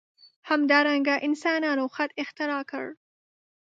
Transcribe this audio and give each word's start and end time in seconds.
همدارنګه 0.49 1.15
انسانانو 1.27 1.85
خط 1.95 2.11
اختراع 2.23 2.61
کړ. 2.71 2.85